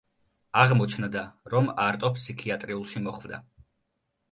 [0.61, 1.21] აღმოჩნდა,
[1.55, 3.43] რომ არტო ფსიქიატრიულში მოხვდა.